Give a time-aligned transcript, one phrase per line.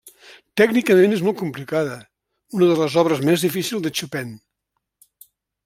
[0.61, 1.99] Tècnicament és molt complicada,
[2.59, 4.33] una de les obres més difícils de Chopin.